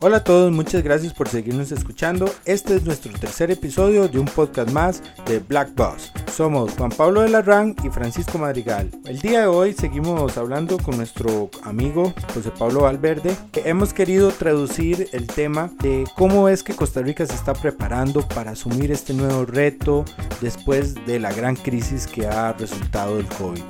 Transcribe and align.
Hola 0.00 0.18
a 0.18 0.24
todos, 0.24 0.52
muchas 0.52 0.84
gracias 0.84 1.12
por 1.12 1.28
seguirnos 1.28 1.72
escuchando. 1.72 2.32
Este 2.44 2.76
es 2.76 2.84
nuestro 2.84 3.12
tercer 3.14 3.50
episodio 3.50 4.06
de 4.06 4.20
un 4.20 4.26
podcast 4.26 4.70
más 4.70 5.02
de 5.26 5.40
Black 5.40 5.74
Boss. 5.74 6.12
Somos 6.32 6.74
Juan 6.74 6.90
Pablo 6.90 7.22
de 7.22 7.30
Larran 7.30 7.74
y 7.82 7.88
Francisco 7.88 8.38
Madrigal. 8.38 8.92
El 9.06 9.18
día 9.18 9.40
de 9.40 9.46
hoy 9.48 9.72
seguimos 9.72 10.38
hablando 10.38 10.78
con 10.78 10.96
nuestro 10.96 11.50
amigo 11.64 12.14
José 12.32 12.52
Pablo 12.56 12.82
Valverde. 12.82 13.34
Hemos 13.64 13.92
querido 13.92 14.30
traducir 14.30 15.08
el 15.10 15.26
tema 15.26 15.68
de 15.82 16.04
cómo 16.14 16.48
es 16.48 16.62
que 16.62 16.76
Costa 16.76 17.02
Rica 17.02 17.26
se 17.26 17.34
está 17.34 17.52
preparando 17.54 18.22
para 18.22 18.52
asumir 18.52 18.92
este 18.92 19.14
nuevo 19.14 19.46
reto 19.46 20.04
después 20.40 20.94
de 21.06 21.18
la 21.18 21.32
gran 21.32 21.56
crisis 21.56 22.06
que 22.06 22.24
ha 22.24 22.52
resultado 22.52 23.16
del 23.16 23.26
COVID. 23.26 23.64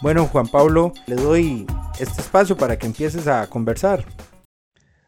Bueno, 0.00 0.24
Juan 0.32 0.48
Pablo, 0.48 0.94
le 1.06 1.16
doy 1.16 1.66
este 1.98 2.22
espacio 2.22 2.56
para 2.56 2.78
que 2.78 2.86
empieces 2.86 3.26
a 3.26 3.46
conversar. 3.48 4.02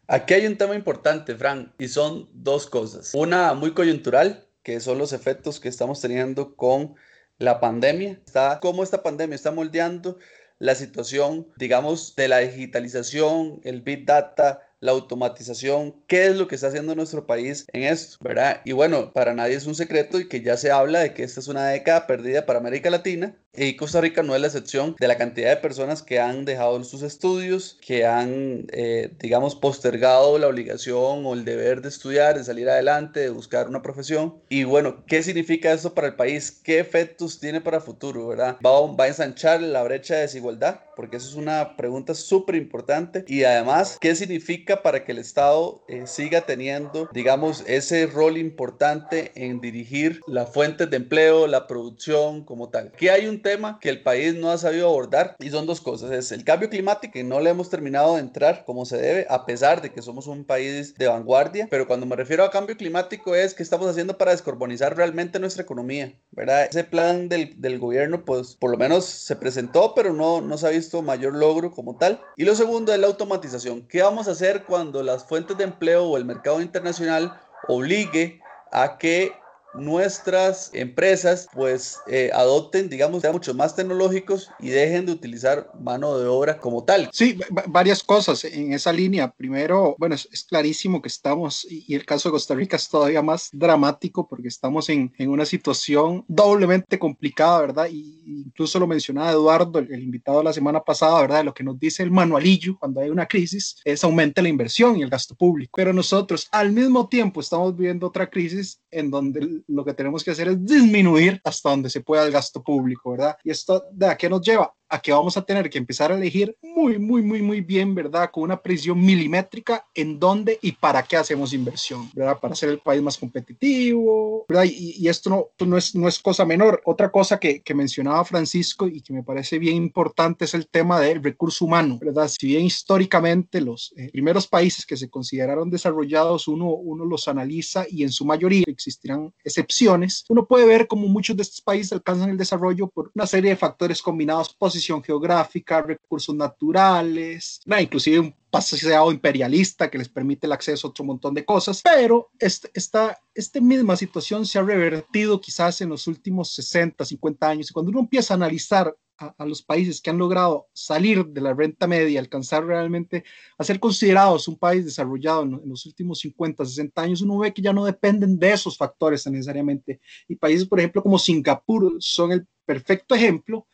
Aquí 0.09 0.33
hay 0.33 0.47
un 0.47 0.57
tema 0.57 0.73
importante, 0.73 1.35
Fran, 1.35 1.73
y 1.77 1.89
son 1.89 2.29
dos 2.31 2.65
cosas. 2.65 3.13
Una 3.13 3.53
muy 3.53 3.73
coyuntural, 3.73 4.47
que 4.63 4.79
son 4.79 4.97
los 4.97 5.11
efectos 5.11 5.59
que 5.59 5.67
estamos 5.67 5.99
teniendo 5.99 6.55
con 6.55 6.95
la 7.39 7.59
pandemia. 7.59 8.21
Está, 8.25 8.59
cómo 8.61 8.83
esta 8.83 9.03
pandemia 9.03 9.35
está 9.35 9.51
moldeando 9.51 10.17
la 10.59 10.75
situación, 10.75 11.47
digamos, 11.57 12.15
de 12.15 12.29
la 12.29 12.39
digitalización, 12.39 13.59
el 13.63 13.81
big 13.81 14.05
data, 14.05 14.66
la 14.79 14.91
automatización, 14.91 15.95
qué 16.07 16.27
es 16.27 16.35
lo 16.35 16.47
que 16.47 16.55
está 16.55 16.67
haciendo 16.67 16.95
nuestro 16.95 17.25
país 17.25 17.65
en 17.73 17.83
esto, 17.83 18.17
¿verdad? 18.21 18.61
Y 18.65 18.73
bueno, 18.73 19.11
para 19.13 19.33
nadie 19.33 19.55
es 19.55 19.65
un 19.65 19.75
secreto 19.75 20.19
y 20.19 20.27
que 20.27 20.41
ya 20.41 20.57
se 20.57 20.71
habla 20.71 20.99
de 20.99 21.13
que 21.13 21.23
esta 21.23 21.39
es 21.39 21.47
una 21.47 21.67
década 21.67 22.07
perdida 22.07 22.45
para 22.45 22.59
América 22.59 22.89
Latina 22.89 23.35
y 23.59 23.75
Costa 23.75 24.01
Rica 24.01 24.21
no 24.21 24.35
es 24.35 24.41
la 24.41 24.47
excepción 24.47 24.95
de 24.99 25.07
la 25.07 25.17
cantidad 25.17 25.49
de 25.49 25.57
personas 25.57 26.03
que 26.03 26.19
han 26.19 26.45
dejado 26.45 26.83
sus 26.83 27.01
estudios, 27.01 27.79
que 27.81 28.05
han, 28.05 28.67
eh, 28.71 29.09
digamos, 29.19 29.55
postergado 29.55 30.37
la 30.37 30.47
obligación 30.47 31.25
o 31.25 31.33
el 31.33 31.43
deber 31.43 31.81
de 31.81 31.89
estudiar, 31.89 32.37
de 32.37 32.43
salir 32.43 32.69
adelante, 32.69 33.19
de 33.19 33.29
buscar 33.31 33.67
una 33.67 33.81
profesión. 33.81 34.35
Y 34.47 34.63
bueno, 34.63 35.03
¿qué 35.07 35.23
significa 35.23 35.71
eso 35.71 35.95
para 35.95 36.07
el 36.07 36.15
país? 36.15 36.51
¿Qué 36.51 36.77
efectos 36.77 37.39
tiene 37.39 37.59
para 37.59 37.77
el 37.77 37.83
futuro, 37.83 38.27
verdad? 38.27 38.57
¿Va, 38.63 38.93
va 38.93 39.05
a 39.05 39.07
ensanchar 39.07 39.59
la 39.59 39.81
brecha 39.81 40.15
de 40.15 40.21
desigualdad? 40.21 40.81
Porque 40.95 41.17
eso 41.17 41.27
es 41.27 41.35
una 41.35 41.75
pregunta 41.77 42.13
súper 42.13 42.55
importante. 42.55 43.25
Y 43.27 43.43
además, 43.43 43.97
¿qué 43.99 44.15
significa 44.15 44.66
para 44.75 45.05
que 45.05 45.13
el 45.13 45.17
Estado 45.17 45.81
eh, 45.87 46.05
siga 46.05 46.41
teniendo, 46.41 47.09
digamos, 47.13 47.63
ese 47.67 48.05
rol 48.05 48.37
importante 48.37 49.31
en 49.35 49.61
dirigir 49.61 50.21
las 50.27 50.51
fuentes 50.51 50.89
de 50.89 50.97
empleo, 50.97 51.47
la 51.47 51.67
producción 51.67 52.43
como 52.43 52.69
tal? 52.69 52.91
¿Qué 52.91 53.09
hay 53.09 53.27
un 53.27 53.41
tema 53.41 53.79
que 53.79 53.89
el 53.89 54.03
país 54.03 54.35
no 54.35 54.51
ha 54.51 54.57
sabido 54.57 54.87
abordar 54.87 55.35
y 55.39 55.49
son 55.49 55.65
dos 55.65 55.81
cosas. 55.81 56.11
Es 56.11 56.31
el 56.31 56.43
cambio 56.43 56.69
climático 56.69 57.17
y 57.17 57.23
no 57.23 57.39
le 57.39 57.49
hemos 57.49 57.69
terminado 57.69 58.15
de 58.15 58.21
entrar 58.21 58.63
como 58.65 58.85
se 58.85 58.97
debe, 58.97 59.27
a 59.29 59.45
pesar 59.45 59.81
de 59.81 59.91
que 59.91 60.01
somos 60.01 60.27
un 60.27 60.43
país 60.45 60.95
de 60.95 61.07
vanguardia. 61.07 61.67
Pero 61.69 61.87
cuando 61.87 62.05
me 62.05 62.15
refiero 62.15 62.43
a 62.43 62.51
cambio 62.51 62.77
climático 62.77 63.35
es 63.35 63.53
que 63.53 63.63
estamos 63.63 63.87
haciendo 63.87 64.17
para 64.17 64.31
descarbonizar 64.31 64.95
realmente 64.95 65.39
nuestra 65.39 65.63
economía, 65.63 66.13
¿verdad? 66.31 66.65
Ese 66.69 66.83
plan 66.83 67.29
del, 67.29 67.59
del 67.59 67.79
gobierno, 67.79 68.25
pues 68.25 68.55
por 68.55 68.71
lo 68.71 68.77
menos 68.77 69.05
se 69.05 69.35
presentó, 69.35 69.93
pero 69.95 70.13
no, 70.13 70.41
no 70.41 70.57
se 70.57 70.67
ha 70.67 70.71
visto 70.71 71.01
mayor 71.01 71.35
logro 71.35 71.71
como 71.71 71.97
tal. 71.97 72.21
Y 72.35 72.45
lo 72.45 72.55
segundo 72.55 72.93
es 72.93 72.99
la 72.99 73.07
automatización. 73.07 73.87
¿Qué 73.87 74.01
vamos 74.01 74.27
a 74.27 74.31
hacer 74.31 74.56
cuando 74.63 75.03
las 75.03 75.25
fuentes 75.25 75.57
de 75.57 75.65
empleo 75.65 76.05
o 76.05 76.17
el 76.17 76.25
mercado 76.25 76.61
internacional 76.61 77.39
obligue 77.67 78.41
a 78.71 78.97
que 78.97 79.33
nuestras 79.73 80.71
empresas 80.73 81.47
pues 81.53 81.99
eh, 82.07 82.29
adopten, 82.33 82.89
digamos, 82.89 83.21
sean 83.21 83.33
mucho 83.33 83.53
más 83.53 83.75
tecnológicos 83.75 84.49
y 84.59 84.69
dejen 84.69 85.05
de 85.05 85.11
utilizar 85.11 85.71
mano 85.79 86.17
de 86.17 86.27
obra 86.27 86.59
como 86.59 86.83
tal. 86.83 87.09
Sí, 87.13 87.37
varias 87.67 88.03
cosas 88.03 88.43
en 88.45 88.73
esa 88.73 88.91
línea. 88.91 89.31
Primero, 89.31 89.95
bueno, 89.97 90.15
es, 90.15 90.45
clarísimo 90.47 91.01
que 91.01 91.09
estamos, 91.09 91.67
y 91.69 91.93
el 91.93 92.05
caso 92.05 92.29
de 92.29 92.33
Costa 92.33 92.55
Rica 92.55 92.77
es 92.77 92.87
todavía 92.87 93.21
más 93.21 93.49
dramático 93.51 94.27
porque 94.27 94.47
estamos 94.47 94.89
en, 94.89 95.13
en 95.17 95.29
una 95.29 95.45
situación 95.45 96.23
doblemente 96.27 96.97
complicada, 96.97 97.61
¿verdad? 97.61 97.89
Y 97.91 98.23
incluso 98.25 98.79
lo 98.79 98.87
mencionaba 98.87 99.31
Eduardo, 99.31 99.79
el, 99.79 100.03
invitado 100.03 100.39
de 100.39 100.45
la 100.45 100.53
semana 100.53 100.81
pasada, 100.81 101.21
¿verdad? 101.21 101.43
Lo 101.43 101.53
que 101.53 101.63
nos 101.63 101.79
dice 101.79 102.03
el 102.03 102.11
manualillo 102.11 102.77
cuando 102.79 103.01
hay 103.01 103.09
una 103.09 103.27
crisis 103.27 103.77
es 103.83 104.03
aumenta 104.03 104.41
la 104.41 104.49
inversión 104.49 104.97
y 104.97 105.03
el 105.03 105.09
gasto 105.09 105.35
público. 105.35 105.73
Pero 105.75 105.93
nosotros 105.93 106.47
al 106.51 106.71
mismo 106.71 107.07
tiempo 107.07 107.41
estamos 107.41 107.75
viviendo 107.75 108.07
otra 108.07 108.29
crisis 108.29 108.79
en 108.91 109.11
donde 109.11 109.56
lo 109.67 109.83
que 109.83 109.93
tenemos 109.93 110.23
que 110.23 110.31
hacer 110.31 110.49
es 110.49 110.65
disminuir 110.65 111.41
hasta 111.43 111.69
donde 111.69 111.89
se 111.89 112.01
pueda 112.01 112.25
el 112.25 112.31
gasto 112.31 112.63
público, 112.63 113.11
¿verdad? 113.11 113.37
¿Y 113.43 113.51
esto 113.51 113.83
de 113.91 114.07
a 114.07 114.17
qué 114.17 114.29
nos 114.29 114.41
lleva? 114.41 114.73
A 114.89 114.99
que 114.99 115.11
vamos 115.11 115.37
a 115.37 115.41
tener 115.43 115.69
que 115.69 115.77
empezar 115.77 116.11
a 116.11 116.17
elegir 116.17 116.55
muy, 116.61 116.97
muy, 116.97 117.21
muy, 117.21 117.41
muy 117.41 117.61
bien, 117.61 117.93
¿verdad? 117.93 118.29
Con 118.31 118.43
una 118.43 118.61
precisión 118.61 118.99
milimétrica 118.99 119.85
en 119.93 120.19
dónde 120.19 120.59
y 120.61 120.71
para 120.73 121.03
qué 121.03 121.17
hacemos 121.17 121.53
inversión, 121.53 122.09
¿verdad? 122.13 122.39
Para 122.39 122.55
ser 122.55 122.69
el 122.69 122.79
país 122.79 123.01
más 123.01 123.17
competitivo, 123.17 124.45
¿verdad? 124.47 124.65
Y, 124.65 125.07
esto 125.07 125.29
no, 125.29 125.65
no, 125.65 125.77
es, 125.77 125.95
no 125.95 126.07
es 126.07 126.19
cosa 126.19 126.45
menor. 126.45 126.81
Otra 126.85 127.11
cosa 127.11 127.39
que, 127.39 127.61
que, 127.61 127.73
mencionaba 127.73 128.25
Francisco 128.25 128.87
y 128.87 129.01
que 129.01 129.13
me 129.13 129.23
parece 129.23 129.59
bien 129.59 129.75
importante 129.75 130.45
es 130.45 130.53
el 130.53 130.67
tema 130.67 130.99
del 130.99 131.23
recurso 131.23 131.65
humano, 131.65 131.99
¿verdad? 132.01 132.27
Si 132.27 132.47
bien 132.47 132.65
históricamente 132.65 133.61
los 133.61 133.93
eh, 133.95 134.09
primeros 134.11 134.47
países 134.47 134.85
que 134.85 134.97
se 134.97 135.09
consideraron 135.09 135.69
desarrollados, 135.69 136.47
uno, 136.47 136.69
uno 136.69 137.05
los 137.05 137.27
analiza 137.27 137.85
y 137.89 138.03
en 138.03 138.11
su 138.11 138.25
mayoría 138.25 138.65
existirán 138.67 139.33
excepciones, 139.43 140.25
uno 140.29 140.45
puede 140.45 140.65
ver 140.65 140.87
cómo 140.87 141.07
muchos 141.07 141.37
de 141.37 141.43
estos 141.43 141.61
países 141.61 141.93
alcanzan 141.93 142.29
el 142.29 142.37
desarrollo 142.37 142.87
por 142.87 143.11
una 143.15 143.27
serie 143.27 143.51
de 143.51 143.55
factores 143.55 144.01
combinados 144.01 144.53
positivos 144.53 144.76
geográfica, 145.03 145.81
recursos 145.81 146.35
naturales, 146.35 147.61
inclusive 147.79 148.19
un 148.19 148.35
pasado 148.49 149.11
imperialista 149.11 149.89
que 149.89 149.97
les 149.97 150.09
permite 150.09 150.47
el 150.47 150.53
acceso 150.53 150.87
a 150.87 150.89
otro 150.89 151.05
montón 151.05 151.33
de 151.33 151.45
cosas, 151.45 151.81
pero 151.83 152.29
este, 152.39 152.69
esta, 152.73 153.19
esta 153.33 153.59
misma 153.59 153.95
situación 153.95 154.45
se 154.45 154.59
ha 154.59 154.63
revertido 154.63 155.39
quizás 155.39 155.81
en 155.81 155.89
los 155.89 156.07
últimos 156.07 156.53
60, 156.53 157.03
50 157.05 157.49
años, 157.49 157.69
y 157.69 157.73
cuando 157.73 157.91
uno 157.91 157.99
empieza 158.01 158.33
a 158.33 158.37
analizar 158.37 158.95
a, 159.17 159.45
los 159.45 159.63
países 159.63 160.01
que 160.01 160.09
han 160.09 160.17
logrado 160.17 160.67
salir 160.73 161.25
de 161.25 161.41
la 161.41 161.53
renta 161.53 161.87
media, 161.87 162.19
alcanzar 162.19 162.65
realmente 162.65 163.23
a 163.57 163.63
ser 163.63 163.79
considerados 163.79 164.47
un 164.47 164.57
país 164.57 164.85
desarrollado 164.85 165.43
en, 165.43 165.53
en, 165.55 165.69
los 165.69 165.85
últimos 165.85 166.19
50, 166.19 166.65
60 166.65 167.01
años, 167.01 167.21
uno 167.21 167.39
ve 167.39 167.53
que 167.53 167.61
ya 167.61 167.73
no 167.73 167.85
dependen 167.85 168.37
de 168.37 168.53
esos 168.53 168.77
factores 168.77 169.25
necesariamente. 169.27 169.99
Y 170.27 170.35
países, 170.35 170.67
por 170.67 170.79
ejemplo, 170.79 171.01
como 171.01 171.17
Singapur 171.17 171.95
son 171.99 172.31
el 172.31 172.47
perfecto 172.65 173.15
ejemplo 173.15 173.66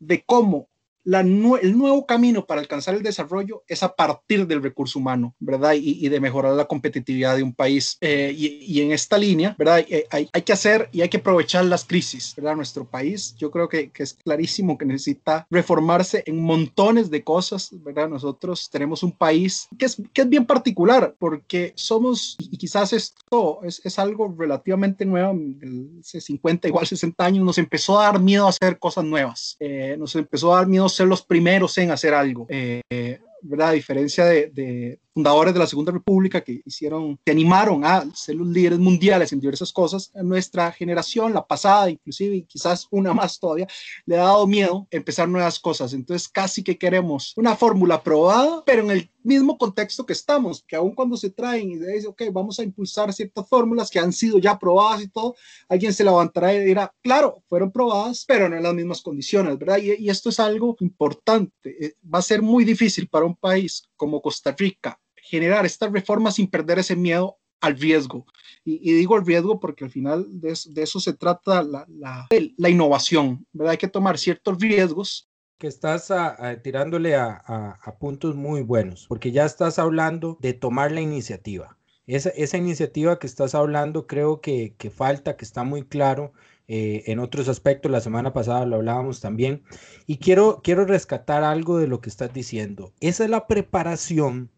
de 0.00 0.24
cómo 0.24 0.68
el 1.06 1.78
nuevo 1.78 2.04
camino 2.04 2.46
para 2.46 2.60
alcanzar 2.60 2.94
el 2.94 3.02
desarrollo 3.02 3.62
es 3.68 3.82
a 3.82 3.94
partir 3.94 4.46
del 4.46 4.62
recurso 4.62 4.98
humano, 4.98 5.34
¿verdad? 5.38 5.74
Y, 5.74 6.08
de 6.08 6.20
mejorar 6.20 6.54
la 6.54 6.66
competitividad 6.66 7.36
de 7.36 7.42
un 7.42 7.54
país. 7.54 7.96
Eh, 8.00 8.32
y, 8.36 8.80
en 8.80 8.92
esta 8.92 9.16
línea, 9.18 9.54
¿verdad? 9.58 9.84
Eh, 9.88 10.06
hay, 10.10 10.28
hay, 10.32 10.42
que 10.42 10.52
hacer 10.52 10.88
y 10.92 11.02
hay 11.02 11.08
que 11.08 11.18
aprovechar 11.18 11.64
las 11.64 11.84
crisis, 11.84 12.34
¿verdad? 12.36 12.56
Nuestro 12.56 12.84
país, 12.84 13.34
yo 13.38 13.50
creo 13.50 13.68
que, 13.68 13.90
que, 13.90 14.02
es 14.02 14.14
clarísimo 14.14 14.76
que 14.78 14.84
necesita 14.84 15.46
reformarse 15.50 16.22
en 16.26 16.42
montones 16.42 17.10
de 17.10 17.22
cosas, 17.22 17.70
¿verdad? 17.72 18.08
Nosotros 18.08 18.68
tenemos 18.70 19.02
un 19.02 19.12
país 19.12 19.68
que 19.78 19.86
es, 19.86 19.96
que 20.12 20.22
es 20.22 20.28
bien 20.28 20.46
particular 20.46 21.14
porque 21.18 21.72
somos, 21.76 22.36
y 22.38 22.56
quizás 22.56 22.92
esto 22.92 23.60
es, 23.62 23.80
es 23.84 23.98
algo 23.98 24.34
relativamente 24.36 25.04
nuevo, 25.04 25.38
hace 26.00 26.20
50, 26.20 26.68
igual 26.68 26.86
60 26.86 27.24
años, 27.24 27.44
nos 27.44 27.58
empezó 27.58 27.98
a 27.98 28.04
dar 28.04 28.20
miedo 28.20 28.46
a 28.46 28.50
hacer 28.50 28.78
cosas 28.78 29.04
nuevas, 29.04 29.56
eh, 29.60 29.96
nos 29.98 30.14
empezó 30.16 30.52
a 30.52 30.58
dar 30.58 30.66
miedo 30.66 30.88
ser 30.96 31.06
los 31.06 31.22
primeros 31.22 31.76
en 31.78 31.90
hacer 31.90 32.14
algo. 32.14 32.46
Eh, 32.48 32.82
¿verdad? 33.42 33.68
A 33.68 33.72
diferencia 33.72 34.24
de, 34.24 34.48
de, 34.48 35.00
fundadores 35.16 35.54
de 35.54 35.60
la 35.60 35.66
Segunda 35.66 35.92
República 35.92 36.42
que 36.42 36.60
hicieron, 36.64 37.18
que 37.24 37.32
animaron 37.32 37.84
a 37.84 38.04
ser 38.14 38.34
los 38.34 38.48
líderes 38.48 38.78
mundiales 38.78 39.32
en 39.32 39.40
diversas 39.40 39.72
cosas, 39.72 40.10
nuestra 40.14 40.70
generación, 40.72 41.32
la 41.32 41.46
pasada, 41.46 41.88
inclusive, 41.88 42.36
y 42.36 42.42
quizás 42.42 42.86
una 42.90 43.14
más 43.14 43.40
todavía, 43.40 43.66
le 44.04 44.16
ha 44.16 44.24
dado 44.24 44.46
miedo 44.46 44.86
empezar 44.90 45.28
nuevas 45.28 45.58
cosas. 45.58 45.94
Entonces, 45.94 46.28
casi 46.28 46.62
que 46.62 46.76
queremos 46.76 47.32
una 47.36 47.56
fórmula 47.56 48.02
probada, 48.02 48.62
pero 48.66 48.82
en 48.82 48.90
el 48.90 49.10
mismo 49.26 49.58
contexto 49.58 50.06
que 50.06 50.12
estamos, 50.12 50.62
que 50.66 50.76
aun 50.76 50.94
cuando 50.94 51.16
se 51.16 51.30
traen 51.30 51.70
y 51.70 51.78
se 51.78 51.92
dice, 51.92 52.06
ok, 52.06 52.22
vamos 52.32 52.58
a 52.58 52.62
impulsar 52.62 53.12
ciertas 53.12 53.48
fórmulas 53.48 53.90
que 53.90 53.98
han 53.98 54.12
sido 54.12 54.38
ya 54.38 54.58
probadas 54.58 55.02
y 55.02 55.08
todo, 55.08 55.34
alguien 55.68 55.92
se 55.92 56.04
levantará 56.04 56.54
y 56.54 56.64
dirá, 56.64 56.94
claro, 57.02 57.42
fueron 57.48 57.70
probadas, 57.70 58.24
pero 58.26 58.48
no 58.48 58.56
en 58.56 58.62
las 58.62 58.74
mismas 58.74 59.02
condiciones, 59.02 59.58
¿verdad? 59.58 59.78
Y, 59.78 60.04
y 60.04 60.08
esto 60.08 60.30
es 60.30 60.40
algo 60.40 60.76
importante. 60.80 61.84
Eh, 61.84 61.94
va 62.02 62.20
a 62.20 62.22
ser 62.22 62.42
muy 62.42 62.64
difícil 62.64 63.08
para 63.08 63.26
un 63.26 63.36
país 63.36 63.82
como 63.96 64.22
Costa 64.22 64.54
Rica 64.56 64.98
generar 65.26 65.66
estas 65.66 65.92
reformas 65.92 66.36
sin 66.36 66.48
perder 66.48 66.78
ese 66.78 66.96
miedo 66.96 67.38
al 67.60 67.78
riesgo. 67.78 68.26
Y, 68.64 68.92
digo 68.92 69.16
el 69.16 69.24
riesgo 69.24 69.60
porque 69.60 69.84
al 69.84 69.90
final 69.90 70.26
de, 70.28 70.52
eso 70.52 71.00
se 71.00 71.12
trata 71.12 71.62
la, 71.62 71.86
la, 71.88 72.68
innovación, 72.68 73.46
¿verdad? 73.52 73.72
Hay 73.72 73.78
que 73.78 73.88
tomar 73.88 74.18
ciertos 74.18 74.58
riesgos. 74.58 75.28
Que 75.58 75.68
estás 75.68 76.12
tirándole 76.62 77.16
a, 77.16 77.30
a, 77.36 77.98
puntos 77.98 78.36
muy 78.36 78.62
buenos, 78.62 79.06
porque 79.08 79.32
ya 79.32 79.44
estás 79.44 79.78
hablando 79.78 80.36
de 80.40 80.52
tomar 80.52 80.92
la 80.92 81.00
iniciativa. 81.00 81.78
Esa, 82.06 82.28
esa 82.30 82.58
iniciativa 82.58 83.18
que 83.18 83.26
estás 83.26 83.54
hablando 83.54 84.06
creo 84.06 84.40
que, 84.40 84.74
que 84.78 84.90
falta, 84.90 85.36
que 85.36 85.44
está 85.44 85.64
muy 85.64 85.82
claro 85.82 86.32
eh, 86.68 87.04
en 87.06 87.20
otros 87.20 87.48
aspectos. 87.48 87.92
La 87.92 88.00
semana 88.00 88.32
pasada 88.32 88.66
lo 88.66 88.76
hablábamos 88.76 89.20
también. 89.20 89.62
Y 90.06 90.18
quiero, 90.18 90.60
quiero 90.64 90.84
rescatar 90.84 91.44
algo 91.44 91.78
de 91.78 91.86
lo 91.86 92.00
que 92.00 92.08
estás 92.08 92.32
diciendo. 92.32 92.92
Esa 93.00 93.24
es 93.24 93.30
la 93.30 93.46
preparación 93.46 94.50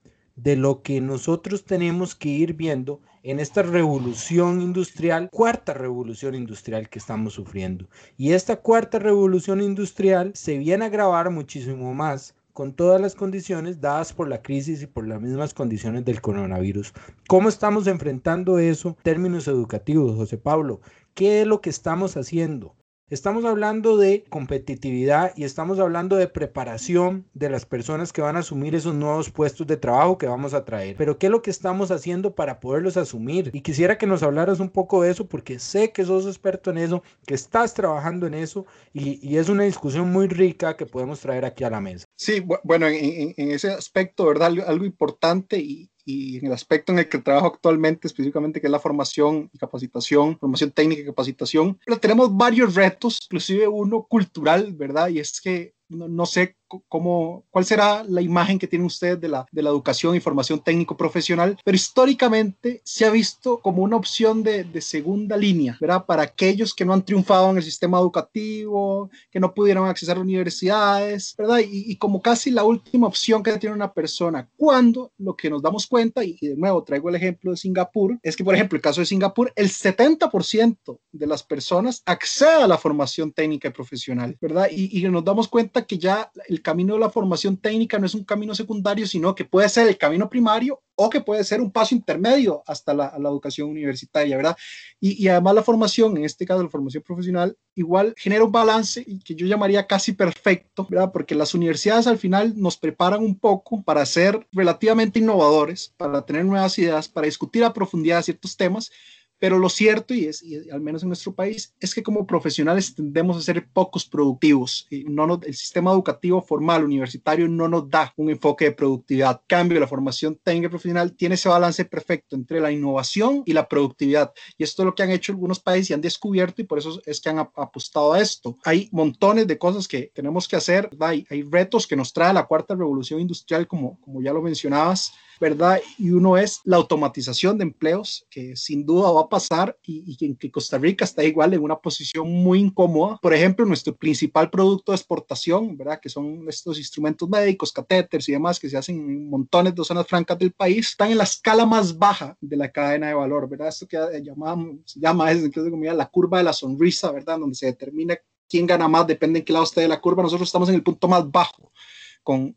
de 0.42 0.56
lo 0.56 0.82
que 0.82 1.00
nosotros 1.00 1.64
tenemos 1.64 2.14
que 2.14 2.28
ir 2.28 2.54
viendo 2.54 3.00
en 3.24 3.40
esta 3.40 3.62
revolución 3.62 4.60
industrial, 4.60 5.28
cuarta 5.30 5.74
revolución 5.74 6.34
industrial 6.36 6.88
que 6.88 7.00
estamos 7.00 7.34
sufriendo. 7.34 7.88
Y 8.16 8.32
esta 8.32 8.56
cuarta 8.56 8.98
revolución 8.98 9.60
industrial 9.60 10.30
se 10.34 10.56
viene 10.56 10.84
a 10.84 10.88
agravar 10.88 11.30
muchísimo 11.30 11.92
más 11.92 12.34
con 12.52 12.72
todas 12.72 13.00
las 13.00 13.14
condiciones 13.14 13.80
dadas 13.80 14.12
por 14.12 14.28
la 14.28 14.42
crisis 14.42 14.82
y 14.82 14.86
por 14.86 15.06
las 15.06 15.20
mismas 15.20 15.54
condiciones 15.54 16.04
del 16.04 16.20
coronavirus. 16.20 16.92
¿Cómo 17.28 17.48
estamos 17.48 17.86
enfrentando 17.86 18.58
eso 18.58 18.90
en 18.90 19.02
términos 19.02 19.48
educativos, 19.48 20.16
José 20.16 20.38
Pablo? 20.38 20.80
¿Qué 21.14 21.42
es 21.42 21.46
lo 21.46 21.60
que 21.60 21.70
estamos 21.70 22.16
haciendo? 22.16 22.74
Estamos 23.10 23.46
hablando 23.46 23.96
de 23.96 24.24
competitividad 24.28 25.32
y 25.34 25.44
estamos 25.44 25.78
hablando 25.78 26.16
de 26.16 26.28
preparación 26.28 27.26
de 27.32 27.48
las 27.48 27.64
personas 27.64 28.12
que 28.12 28.20
van 28.20 28.36
a 28.36 28.40
asumir 28.40 28.74
esos 28.74 28.94
nuevos 28.94 29.30
puestos 29.30 29.66
de 29.66 29.78
trabajo 29.78 30.18
que 30.18 30.26
vamos 30.26 30.52
a 30.52 30.66
traer. 30.66 30.94
Pero 30.98 31.18
¿qué 31.18 31.28
es 31.28 31.32
lo 31.32 31.40
que 31.40 31.50
estamos 31.50 31.90
haciendo 31.90 32.34
para 32.34 32.60
poderlos 32.60 32.98
asumir? 32.98 33.48
Y 33.54 33.62
quisiera 33.62 33.96
que 33.96 34.06
nos 34.06 34.22
hablaras 34.22 34.60
un 34.60 34.68
poco 34.68 35.00
de 35.00 35.10
eso 35.10 35.26
porque 35.26 35.58
sé 35.58 35.90
que 35.90 36.04
sos 36.04 36.26
experto 36.26 36.70
en 36.70 36.76
eso, 36.76 37.02
que 37.24 37.32
estás 37.32 37.72
trabajando 37.72 38.26
en 38.26 38.34
eso 38.34 38.66
y, 38.92 39.38
es 39.38 39.48
una 39.48 39.62
discusión 39.62 40.12
muy 40.12 40.28
rica 40.28 40.76
que 40.76 40.84
podemos 40.84 41.20
traer 41.20 41.46
aquí 41.46 41.64
a 41.64 41.70
la 41.70 41.80
mesa. 41.80 42.04
Sí, 42.14 42.44
bueno, 42.62 42.88
en, 42.88 43.32
ese 43.38 43.70
aspecto, 43.70 44.26
¿verdad? 44.26 44.52
algo 44.66 44.84
importante 44.84 45.56
y, 45.58 45.90
y 46.08 46.38
en 46.38 46.46
el 46.46 46.52
aspecto 46.54 46.90
en 46.90 47.00
el 47.00 47.08
que 47.10 47.18
trabajo 47.18 47.48
actualmente, 47.48 48.06
específicamente 48.06 48.62
que 48.62 48.66
es 48.66 48.70
la 48.70 48.80
formación 48.80 49.50
y 49.52 49.58
capacitación, 49.58 50.38
formación 50.38 50.70
técnica 50.70 51.02
y 51.02 51.04
capacitación, 51.04 51.78
pero 51.84 52.00
tenemos 52.00 52.34
varios 52.34 52.74
retos, 52.74 53.18
inclusive 53.26 53.68
uno 53.68 54.06
cultural, 54.08 54.72
¿verdad? 54.72 55.08
Y 55.08 55.18
es 55.18 55.38
que 55.38 55.74
no, 55.90 56.24
sé 56.24 56.56
cómo, 56.88 57.44
cuál 57.50 57.64
será 57.64 58.04
la 58.04 58.22
imagen 58.22 58.58
que 58.58 58.66
tienen 58.66 58.86
ustedes 58.86 59.20
de 59.20 59.28
la, 59.28 59.46
de 59.50 59.62
la 59.62 59.70
educación 59.70 60.14
y 60.14 60.20
formación 60.20 60.62
técnico 60.62 60.96
profesional, 60.96 61.58
pero 61.64 61.74
históricamente 61.76 62.80
se 62.84 63.04
ha 63.04 63.10
visto 63.10 63.60
como 63.60 63.82
una 63.82 63.96
opción 63.96 64.42
de, 64.42 64.64
de, 64.64 64.80
segunda 64.80 65.36
línea, 65.36 65.76
¿verdad? 65.80 66.06
Para 66.06 66.22
aquellos 66.22 66.74
que 66.74 66.84
no 66.84 66.92
han 66.92 67.04
triunfado 67.04 67.50
en 67.50 67.58
el 67.58 67.62
sistema 67.62 67.98
educativo, 67.98 69.10
que 69.30 69.40
no 69.40 69.52
pudieron 69.52 69.88
acceder 69.88 70.16
a 70.16 70.20
universidades, 70.20 71.34
¿verdad? 71.36 71.58
Y, 71.58 71.90
y 71.92 71.96
como 71.96 72.22
casi 72.22 72.50
la 72.50 72.64
última 72.64 73.06
opción 73.06 73.42
que 73.42 73.58
tiene 73.58 73.74
una 73.74 73.92
persona, 73.92 74.48
cuando 74.56 75.12
lo 75.18 75.36
que 75.36 75.50
nos 75.50 75.62
damos 75.62 75.86
cuenta, 75.86 76.24
y, 76.24 76.36
de 76.40 76.56
nuevo 76.56 76.82
traigo 76.84 77.08
el 77.08 77.16
ejemplo 77.16 77.50
de 77.50 77.56
Singapur, 77.56 78.18
es 78.22 78.36
que, 78.36 78.44
por 78.44 78.54
ejemplo, 78.54 78.76
el 78.76 78.82
caso 78.82 79.00
de 79.00 79.06
Singapur, 79.06 79.52
el 79.56 79.68
70% 79.68 80.98
de 81.12 81.26
las 81.26 81.42
personas 81.42 82.02
accede 82.06 82.62
a 82.62 82.68
la 82.68 82.78
formación 82.78 83.32
técnica 83.32 83.68
y 83.68 83.72
profesional, 83.72 84.36
¿verdad? 84.40 84.68
Y, 84.70 84.98
y 84.98 85.08
nos 85.08 85.24
damos 85.24 85.48
cuenta 85.48 85.84
que 85.86 85.98
ya 85.98 86.30
el 86.48 86.57
camino 86.62 86.94
de 86.94 87.00
la 87.00 87.10
formación 87.10 87.56
técnica 87.56 87.98
no 87.98 88.06
es 88.06 88.14
un 88.14 88.24
camino 88.24 88.54
secundario, 88.54 89.06
sino 89.06 89.34
que 89.34 89.44
puede 89.44 89.68
ser 89.68 89.88
el 89.88 89.98
camino 89.98 90.28
primario 90.28 90.80
o 90.94 91.08
que 91.08 91.20
puede 91.20 91.44
ser 91.44 91.60
un 91.60 91.70
paso 91.70 91.94
intermedio 91.94 92.62
hasta 92.66 92.92
la, 92.92 93.14
educación 93.16 93.68
universitaria, 93.68 94.36
¿verdad? 94.36 94.56
Y, 95.00 95.22
y, 95.22 95.28
además 95.28 95.54
la 95.54 95.62
formación, 95.62 96.16
en 96.16 96.24
este 96.24 96.44
caso 96.44 96.62
la 96.62 96.68
formación 96.68 97.04
profesional, 97.04 97.56
igual 97.76 98.14
genera 98.16 98.42
un 98.42 98.50
balance 98.50 99.04
que 99.24 99.34
yo 99.36 99.46
llamaría 99.46 99.86
casi 99.86 100.12
perfecto, 100.12 100.86
¿verdad? 100.90 101.12
Porque 101.12 101.36
las 101.36 101.54
universidades 101.54 102.08
al 102.08 102.18
final 102.18 102.54
nos 102.56 102.76
preparan 102.76 103.22
un 103.22 103.38
poco 103.38 103.82
para 103.82 104.04
ser 104.06 104.46
relativamente 104.50 105.20
innovadores, 105.20 105.94
para 105.96 106.22
tener 106.26 106.44
nuevas 106.44 106.76
ideas, 106.78 107.08
para 107.08 107.26
discutir 107.26 107.62
a 107.62 107.72
profundidad 107.72 108.22
ciertos 108.22 108.56
temas, 108.56 108.90
pero 109.38 109.58
lo 109.58 109.68
cierto, 109.68 110.14
y, 110.14 110.26
es, 110.26 110.44
al 110.72 110.80
menos 110.80 111.02
en 111.02 111.08
nuestro 111.08 111.34
país, 111.34 111.74
es 111.80 111.94
que 111.94 112.02
como 112.02 112.26
profesionales 112.26 112.94
tendemos 112.94 113.36
a 113.36 113.42
ser 113.42 113.68
pocos 113.68 114.04
productivos. 114.04 114.86
Y 114.90 115.04
no 115.04 115.40
el 115.42 115.54
sistema 115.54 115.92
educativo 115.92 116.42
formal 116.42 116.84
universitario 116.84 117.48
no 117.48 117.68
nos 117.68 117.88
da 117.88 118.12
un 118.16 118.30
enfoque 118.30 118.66
de 118.66 118.72
productividad. 118.72 119.40
Cambio, 119.46 119.78
la 119.78 119.86
formación 119.86 120.38
técnica 120.42 120.70
profesional 120.70 121.12
tiene 121.12 121.36
ese 121.36 121.48
balance 121.48 121.84
perfecto 121.84 122.34
entre 122.34 122.60
la 122.60 122.72
innovación 122.72 123.42
y 123.46 123.52
la 123.52 123.68
productividad. 123.68 124.32
Y 124.56 124.64
esto 124.64 124.82
es 124.82 124.86
lo 124.86 124.94
que 124.94 125.02
han 125.02 125.10
hecho 125.10 125.32
algunos 125.32 125.60
países 125.60 125.90
y 125.90 125.94
han 125.94 126.00
descubierto 126.00 126.62
y 126.62 126.64
por 126.64 126.78
eso 126.78 127.00
es 127.06 127.20
que 127.20 127.28
han 127.28 127.38
apostado 127.38 128.14
a 128.14 128.20
esto. 128.20 128.58
Hay 128.64 128.88
montones 128.92 129.46
de 129.46 129.58
cosas 129.58 129.86
que 129.86 130.10
tenemos 130.14 130.48
que 130.48 130.56
hacer. 130.56 130.90
Hay, 131.00 131.26
retos 131.50 131.86
que 131.86 131.96
nos 131.96 132.12
trae 132.12 132.32
la 132.32 132.46
cuarta 132.46 132.74
revolución 132.74 133.20
industrial, 133.20 133.66
como 133.66 133.98
ya 134.22 134.32
lo 134.32 134.42
mencionabas 134.42 135.12
¿verdad? 135.40 135.80
Y 135.98 136.10
uno 136.10 136.36
es 136.36 136.60
la 136.64 136.76
automatización 136.76 137.58
de 137.58 137.64
empleos, 137.64 138.26
que 138.30 138.56
sin 138.56 138.84
duda 138.84 139.10
va 139.10 139.22
a 139.22 139.28
pasar 139.28 139.76
y, 139.82 140.04
y 140.06 140.34
que 140.36 140.50
Costa 140.50 140.78
Rica 140.78 141.04
está 141.04 141.24
igual 141.24 141.54
en 141.54 141.62
una 141.62 141.76
posición 141.76 142.30
muy 142.30 142.60
incómoda. 142.60 143.18
Por 143.20 143.34
ejemplo, 143.34 143.64
nuestro 143.64 143.94
principal 143.96 144.50
producto 144.50 144.92
de 144.92 144.96
exportación, 144.96 145.76
¿verdad? 145.76 146.00
Que 146.00 146.08
son 146.08 146.44
estos 146.48 146.78
instrumentos 146.78 147.28
médicos, 147.28 147.72
catéteres 147.72 148.28
y 148.28 148.32
demás 148.32 148.58
que 148.58 148.68
se 148.68 148.76
hacen 148.76 148.96
en 148.96 149.30
montones 149.30 149.74
de 149.74 149.84
zonas 149.84 150.06
francas 150.06 150.38
del 150.38 150.52
país, 150.52 150.88
están 150.88 151.10
en 151.10 151.18
la 151.18 151.24
escala 151.24 151.66
más 151.66 151.96
baja 151.96 152.36
de 152.40 152.56
la 152.56 152.70
cadena 152.70 153.08
de 153.08 153.14
valor, 153.14 153.48
¿verdad? 153.48 153.68
Esto 153.68 153.86
que 153.86 153.98
llamamos, 154.22 154.76
se 154.84 155.00
llama 155.00 155.30
es, 155.30 155.42
la 155.42 156.06
curva 156.06 156.38
de 156.38 156.44
la 156.44 156.52
sonrisa, 156.52 157.10
¿verdad? 157.12 157.38
Donde 157.38 157.56
se 157.56 157.66
determina 157.66 158.16
quién 158.48 158.66
gana 158.66 158.88
más, 158.88 159.06
depende 159.06 159.40
en 159.40 159.44
qué 159.44 159.52
lado 159.52 159.64
esté 159.64 159.82
de 159.82 159.88
la 159.88 160.00
curva. 160.00 160.22
Nosotros 160.22 160.48
estamos 160.48 160.68
en 160.68 160.76
el 160.76 160.82
punto 160.82 161.08
más 161.08 161.30
bajo 161.30 161.72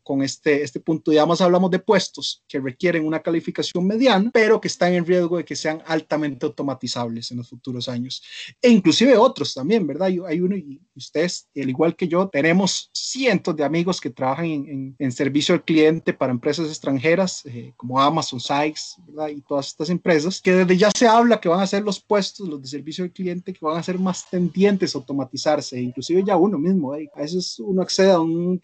con, 0.02 0.22
este, 0.22 0.62
este 0.62 0.80
punto. 0.80 1.12
Ya 1.12 1.24
más 1.24 1.40
hablamos 1.40 1.70
de 1.70 1.78
puestos 1.78 2.44
que 2.46 2.60
requieren 2.60 3.06
una 3.06 3.20
calificación 3.20 3.86
mediana, 3.86 4.30
pero 4.32 4.60
que 4.60 4.68
están 4.68 4.92
en 4.92 5.06
riesgo 5.06 5.38
de 5.38 5.46
que 5.46 5.56
sean 5.56 5.82
altamente 5.86 6.44
automatizables 6.44 7.30
en 7.30 7.38
los 7.38 7.48
futuros 7.48 7.88
años. 7.88 8.22
E 8.60 8.68
inclusive 8.68 9.16
otros 9.16 9.54
también, 9.54 9.86
¿verdad? 9.86 10.08
Hay 10.26 10.40
uno, 10.40 10.56
y 10.56 10.82
ustedes, 10.94 11.48
al 11.56 11.70
igual 11.70 11.96
que 11.96 12.06
yo, 12.06 12.28
tenemos 12.28 12.90
cientos 12.92 13.56
de 13.56 13.64
amigos 13.64 13.98
que 13.98 14.10
trabajan 14.10 14.44
en, 14.44 14.94
en, 14.98 15.12
servicio 15.12 15.54
al 15.54 15.64
cliente 15.64 16.12
para 16.12 16.32
empresas 16.32 16.68
extranjeras, 16.68 17.42
eh, 17.46 17.72
como 17.76 17.98
Amazon, 17.98 18.40
Sykes, 18.40 18.96
¿verdad? 19.06 19.28
Y 19.28 19.40
todas 19.40 19.68
estas 19.68 19.88
empresas, 19.88 20.40
que 20.42 20.52
desde 20.52 20.76
ya 20.76 20.90
se 20.94 21.06
habla 21.06 21.40
que 21.40 21.48
van 21.48 21.60
a 21.60 21.66
ser 21.66 21.82
los 21.82 21.98
puestos, 21.98 22.46
los 22.46 22.60
de 22.60 22.68
servicio 22.68 23.04
al 23.04 23.12
cliente, 23.12 23.54
que 23.54 23.64
van 23.64 23.78
a 23.78 23.82
ser 23.82 23.98
más 23.98 24.28
tendientes 24.28 24.94
a 24.94 24.98
automatizarse, 24.98 25.80
inclusive 25.80 26.22
ya 26.26 26.36
uno 26.36 26.58
mismo, 26.58 26.94
¿eh? 26.94 27.08
a 27.14 27.20
veces 27.20 27.58
uno 27.58 27.80
accede 27.80 28.10
a 28.10 28.20
un, 28.20 28.60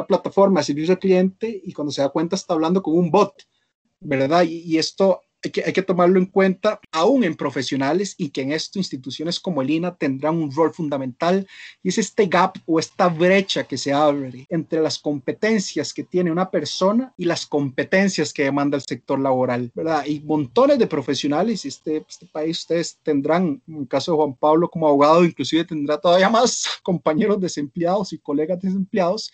una 0.00 0.06
plataforma 0.06 0.62
de 0.62 0.90
al 0.90 0.98
cliente 0.98 1.60
y 1.64 1.72
cuando 1.72 1.92
se 1.92 2.02
da 2.02 2.08
cuenta 2.08 2.36
está 2.36 2.54
hablando 2.54 2.82
con 2.82 2.96
un 2.96 3.10
bot, 3.10 3.34
¿verdad? 4.00 4.42
Y, 4.42 4.58
y 4.60 4.78
esto 4.78 5.22
hay 5.42 5.50
que, 5.50 5.64
hay 5.64 5.72
que, 5.72 5.82
tomarlo 5.82 6.18
en 6.18 6.26
cuenta 6.26 6.80
aún 6.92 7.24
en 7.24 7.34
profesionales 7.34 8.14
y 8.18 8.28
que 8.28 8.42
en 8.42 8.52
esto 8.52 8.78
instituciones 8.78 9.40
como 9.40 9.62
el 9.62 9.70
INA 9.70 9.96
tendrán 9.96 10.36
un 10.36 10.52
rol 10.52 10.74
fundamental 10.74 11.46
y 11.82 11.88
es 11.88 11.98
este 11.98 12.26
gap 12.26 12.58
o 12.66 12.78
esta 12.78 13.08
brecha 13.08 13.64
que 13.64 13.78
se 13.78 13.92
abre 13.92 14.46
entre 14.50 14.80
las 14.80 14.98
competencias 14.98 15.94
que 15.94 16.04
tiene 16.04 16.30
una 16.30 16.50
persona 16.50 17.14
y 17.16 17.24
las 17.24 17.46
competencias 17.46 18.32
que 18.32 18.44
demanda 18.44 18.76
el 18.76 18.82
sector 18.82 19.18
laboral, 19.18 19.70
¿verdad? 19.74 20.04
Y 20.06 20.20
montones 20.20 20.78
de 20.78 20.86
profesionales, 20.86 21.64
este, 21.64 22.04
este 22.08 22.26
país 22.26 22.58
ustedes 22.58 22.98
tendrán, 23.02 23.62
en 23.66 23.76
el 23.76 23.88
caso 23.88 24.12
de 24.12 24.16
Juan 24.18 24.34
Pablo 24.34 24.68
como 24.68 24.88
abogado, 24.88 25.24
inclusive 25.24 25.64
tendrá 25.64 25.98
todavía 25.98 26.28
más 26.28 26.66
compañeros 26.82 27.40
desempleados 27.40 28.12
y 28.12 28.18
colegas 28.18 28.60
desempleados 28.60 29.32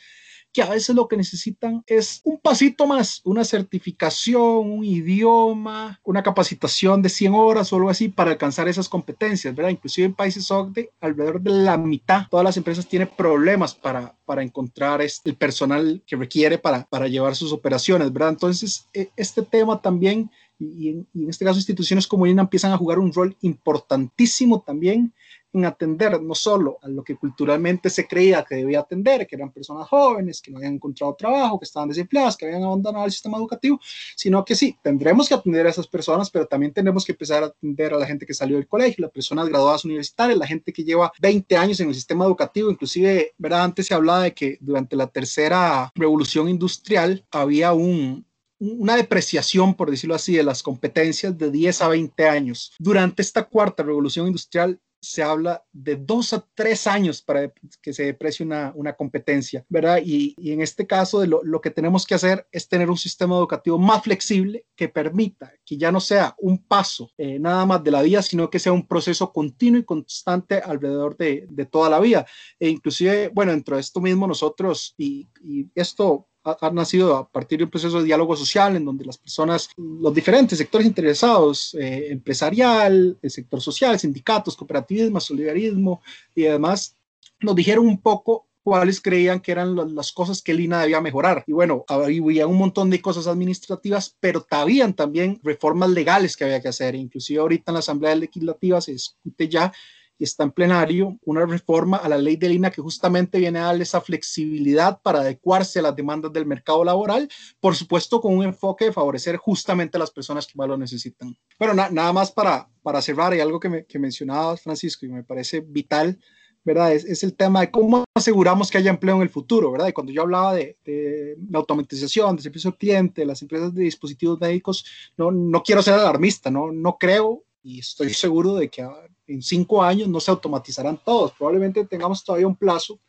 que 0.56 0.62
a 0.62 0.70
veces 0.70 0.96
lo 0.96 1.06
que 1.06 1.18
necesitan 1.18 1.82
es 1.86 2.22
un 2.24 2.38
pasito 2.38 2.86
más, 2.86 3.20
una 3.24 3.44
certificación, 3.44 4.70
un 4.70 4.84
idioma, 4.86 6.00
una 6.02 6.22
capacitación 6.22 7.02
de 7.02 7.10
100 7.10 7.34
horas 7.34 7.70
o 7.70 7.76
algo 7.76 7.90
así 7.90 8.08
para 8.08 8.30
alcanzar 8.30 8.66
esas 8.66 8.88
competencias, 8.88 9.54
¿verdad? 9.54 9.70
Inclusive 9.70 10.06
en 10.06 10.14
países 10.14 10.50
OCDE, 10.50 10.92
alrededor 11.02 11.42
de 11.42 11.50
la 11.50 11.76
mitad, 11.76 12.26
todas 12.30 12.42
las 12.42 12.56
empresas 12.56 12.88
tienen 12.88 13.10
problemas 13.14 13.74
para, 13.74 14.16
para 14.24 14.42
encontrar 14.42 15.02
el 15.02 15.36
personal 15.36 16.02
que 16.06 16.16
requiere 16.16 16.56
para, 16.56 16.86
para 16.86 17.06
llevar 17.06 17.36
sus 17.36 17.52
operaciones, 17.52 18.10
¿verdad? 18.10 18.30
Entonces, 18.30 18.88
e, 18.94 19.10
este 19.14 19.42
tema 19.42 19.82
también 19.82 20.30
y 20.58 20.88
en, 20.88 21.06
y 21.12 21.24
en, 21.24 21.28
este 21.28 21.44
caso 21.44 21.58
instituciones 21.58 22.06
como 22.06 22.26
INA 22.26 22.40
empiezan 22.40 22.72
a 22.72 22.78
jugar 22.78 22.98
un 22.98 23.12
rol 23.12 23.36
importantísimo 23.42 24.62
también 24.62 25.12
en 25.56 25.64
atender 25.64 26.20
no 26.20 26.34
solo 26.34 26.78
a 26.82 26.88
lo 26.88 27.02
que 27.02 27.16
culturalmente 27.16 27.90
se 27.90 28.06
creía 28.06 28.44
que 28.44 28.56
debía 28.56 28.80
atender, 28.80 29.26
que 29.26 29.36
eran 29.36 29.50
personas 29.50 29.88
jóvenes, 29.88 30.40
que 30.40 30.50
no 30.50 30.58
habían 30.58 30.74
encontrado 30.74 31.14
trabajo, 31.14 31.58
que 31.58 31.64
estaban 31.64 31.88
desempleadas, 31.88 32.36
que 32.36 32.46
habían 32.46 32.62
abandonado 32.62 33.04
el 33.04 33.12
sistema 33.12 33.38
educativo, 33.38 33.80
sino 34.14 34.44
que 34.44 34.54
sí, 34.54 34.76
tendremos 34.82 35.28
que 35.28 35.34
atender 35.34 35.66
a 35.66 35.70
esas 35.70 35.86
personas, 35.86 36.30
pero 36.30 36.46
también 36.46 36.72
tenemos 36.72 37.04
que 37.04 37.12
empezar 37.12 37.42
a 37.42 37.46
atender 37.46 37.94
a 37.94 37.98
la 37.98 38.06
gente 38.06 38.26
que 38.26 38.34
salió 38.34 38.56
del 38.56 38.68
colegio, 38.68 39.02
las 39.02 39.12
personas 39.12 39.48
graduadas 39.48 39.84
universitarias, 39.84 40.38
la 40.38 40.46
gente 40.46 40.72
que 40.72 40.84
lleva 40.84 41.12
20 41.20 41.56
años 41.56 41.80
en 41.80 41.88
el 41.88 41.94
sistema 41.94 42.24
educativo, 42.24 42.70
inclusive, 42.70 43.32
¿verdad? 43.38 43.64
Antes 43.64 43.86
se 43.86 43.94
hablaba 43.94 44.22
de 44.24 44.34
que 44.34 44.58
durante 44.60 44.96
la 44.96 45.06
tercera 45.06 45.90
revolución 45.94 46.48
industrial 46.48 47.24
había 47.30 47.72
un, 47.72 48.26
una 48.58 48.96
depreciación, 48.96 49.74
por 49.74 49.90
decirlo 49.90 50.14
así, 50.14 50.34
de 50.34 50.42
las 50.42 50.62
competencias 50.62 51.36
de 51.36 51.50
10 51.50 51.82
a 51.82 51.88
20 51.88 52.28
años. 52.28 52.74
Durante 52.78 53.22
esta 53.22 53.44
cuarta 53.44 53.82
revolución 53.82 54.26
industrial 54.26 54.80
se 55.00 55.22
habla 55.22 55.64
de 55.72 55.96
dos 55.96 56.32
a 56.32 56.46
tres 56.54 56.86
años 56.86 57.22
para 57.22 57.52
que 57.82 57.92
se 57.92 58.04
deprecie 58.04 58.44
una, 58.44 58.72
una 58.74 58.94
competencia, 58.94 59.64
¿verdad? 59.68 60.00
Y, 60.04 60.34
y, 60.38 60.52
en 60.52 60.60
este 60.62 60.86
caso 60.86 61.20
de 61.20 61.26
lo, 61.26 61.42
lo, 61.44 61.60
que 61.60 61.70
tenemos 61.70 62.06
que 62.06 62.14
hacer 62.14 62.46
es 62.50 62.68
tener 62.68 62.90
un 62.90 62.96
sistema 62.96 63.36
educativo 63.36 63.78
más 63.78 64.02
flexible 64.02 64.66
que 64.74 64.88
permita 64.88 65.52
que 65.64 65.76
ya 65.76 65.92
no 65.92 66.00
sea 66.00 66.34
un 66.38 66.64
paso 66.64 67.10
eh, 67.18 67.38
nada 67.38 67.64
más 67.66 67.82
de 67.84 67.90
la 67.90 68.02
vida, 68.02 68.22
sino 68.22 68.50
que 68.50 68.58
sea 68.58 68.72
un 68.72 68.86
proceso 68.86 69.32
continuo 69.32 69.80
y 69.80 69.84
constante 69.84 70.58
alrededor 70.58 71.16
de, 71.16 71.46
de 71.48 71.66
toda 71.66 71.90
la 71.90 72.00
vida. 72.00 72.26
E 72.58 72.68
inclusive, 72.68 73.28
bueno, 73.28 73.52
dentro 73.52 73.76
de 73.76 73.82
esto 73.82 74.00
mismo 74.00 74.26
nosotros, 74.26 74.94
y, 74.96 75.28
y 75.42 75.70
esto 75.74 76.28
ha, 76.46 76.70
nacido 76.70 77.16
a 77.16 77.28
partir 77.28 77.58
de 77.58 77.64
un 77.64 77.70
proceso 77.70 77.98
de 77.98 78.04
diálogo 78.04 78.36
social 78.36 78.76
en 78.76 78.84
donde 78.84 79.04
las 79.04 79.18
personas, 79.18 79.70
los 79.76 80.14
diferentes 80.14 80.58
sectores 80.58 80.86
interesados, 80.86 81.74
eh, 81.74 82.08
empresarial, 82.10 83.18
el 83.20 83.30
sector 83.30 83.60
social, 83.60 83.98
sindicatos, 83.98 84.56
cooperativismo, 84.56 85.20
solidarismo 85.20 86.00
y 86.34 86.46
además 86.46 86.94
nos 87.40 87.54
dijeron 87.54 87.86
un 87.86 88.00
poco 88.00 88.46
cuáles 88.62 89.00
creían 89.00 89.38
que 89.38 89.52
eran 89.52 89.94
las 89.94 90.10
cosas 90.10 90.42
que 90.42 90.52
Lina 90.52 90.80
debía 90.80 91.00
mejorar. 91.00 91.44
Y 91.46 91.52
bueno, 91.52 91.84
había 91.86 92.48
un 92.48 92.58
montón 92.58 92.90
de 92.90 93.00
cosas 93.00 93.28
administrativas, 93.28 94.16
pero 94.18 94.44
habían 94.50 94.92
también 94.92 95.38
reformas 95.44 95.90
legales 95.90 96.36
que 96.36 96.42
había 96.44 96.60
que 96.60 96.66
hacer. 96.66 96.96
Inclusive 96.96 97.38
ahorita 97.38 97.70
en 97.70 97.74
la 97.74 97.78
Asamblea 97.78 98.16
Legislativa 98.16 98.80
se 98.80 98.90
discute 98.90 99.48
ya 99.48 99.72
y 100.18 100.24
está 100.24 100.44
en 100.44 100.52
plenario 100.52 101.18
una 101.24 101.44
reforma 101.44 101.98
a 101.98 102.08
la 102.08 102.18
ley 102.18 102.36
de 102.36 102.48
Lina 102.48 102.70
que 102.70 102.80
justamente 102.80 103.38
viene 103.38 103.58
a 103.58 103.66
darle 103.66 103.82
esa 103.82 104.00
flexibilidad 104.00 105.00
para 105.02 105.20
adecuarse 105.20 105.78
a 105.78 105.82
las 105.82 105.96
demandas 105.96 106.32
del 106.32 106.46
mercado 106.46 106.84
laboral, 106.84 107.28
por 107.60 107.74
supuesto 107.74 108.20
con 108.20 108.36
un 108.36 108.44
enfoque 108.44 108.86
de 108.86 108.92
favorecer 108.92 109.36
justamente 109.36 109.96
a 109.96 110.00
las 110.00 110.10
personas 110.10 110.46
que 110.46 110.54
más 110.56 110.68
lo 110.68 110.76
necesitan. 110.76 111.36
Bueno, 111.58 111.74
nada 111.74 112.12
más 112.12 112.30
para, 112.30 112.68
para 112.82 113.02
cerrar, 113.02 113.32
hay 113.32 113.40
algo 113.40 113.60
que, 113.60 113.68
me, 113.68 113.86
mencionabas, 113.98 114.62
Francisco, 114.62 115.06
y 115.06 115.08
me 115.08 115.24
parece 115.24 115.60
vital. 115.60 116.18
¿verdad? 116.64 116.94
Es, 116.94 117.22
el 117.22 117.36
tema 117.36 117.60
de 117.60 117.70
cómo 117.70 118.02
aseguramos 118.12 118.72
que 118.72 118.78
haya 118.78 118.90
empleo 118.90 119.14
en 119.14 119.22
el 119.22 119.28
futuro, 119.28 119.70
¿verdad? 119.70 119.86
Y 119.86 119.92
cuando 119.92 120.12
yo 120.12 120.22
hablaba 120.22 120.52
de, 120.52 120.76
de 120.84 121.36
la 121.48 121.60
automatización, 121.60 122.34
de 122.34 122.42
servicio 122.42 122.70
al 122.70 122.76
cliente, 122.76 123.24
las 123.24 123.40
empresas 123.40 123.72
de 123.72 123.84
dispositivos 123.84 124.40
médicos, 124.40 124.84
no, 125.16 125.30
no 125.30 125.62
quiero 125.62 125.80
ser 125.80 125.94
alarmista, 125.94 126.50
no, 126.50 126.72
no 126.72 126.98
creo 126.98 127.44
y 127.66 127.80
estoy 127.80 128.14
seguro 128.14 128.54
de 128.54 128.68
que 128.68 128.86
en 129.26 129.42
cinco 129.42 129.82
años 129.82 130.08
no 130.08 130.20
se 130.20 130.30
automatizarán 130.30 131.00
todos. 131.04 131.32
Probablemente 131.32 131.84
tengamos 131.86 132.24
todavía 132.24 132.46
un 132.46 132.56
plazo 132.56 133.00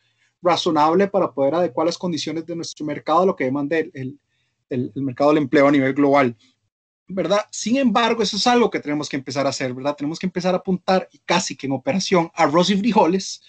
razonable 0.42 1.08
para 1.08 1.32
poder 1.32 1.56
adecuar 1.56 1.88
las 1.88 1.98
condiciones 1.98 2.46
de 2.46 2.56
nuestro 2.56 2.86
mercado 2.86 3.22
a 3.22 3.26
lo 3.26 3.36
que 3.36 3.46
demanda 3.46 3.78
el, 3.78 3.92
el, 3.94 4.20
el, 4.70 5.02
mercado 5.02 5.32
del 5.32 5.44
empleo 5.44 5.68
a 5.68 5.72
nivel 5.72 5.94
global. 5.94 6.36
¿Verdad? 7.08 7.42
Sin 7.52 7.78
embargo, 7.78 8.22
eso 8.22 8.36
es 8.36 8.46
algo 8.48 8.70
que 8.70 8.80
tenemos 8.80 9.08
que 9.08 9.16
empezar 9.16 9.46
a 9.46 9.50
hacer, 9.50 9.74
¿verdad? 9.74 9.96
Tenemos 9.96 10.20
que 10.20 10.26
empezar 10.26 10.54
a 10.54 10.58
apuntar 10.58 11.08
casi 11.26 11.56
que 11.56 11.66
en 11.66 11.72
operación 11.72 12.30
arroz 12.36 12.70
y 12.70 12.78
frijoles, 12.78 13.42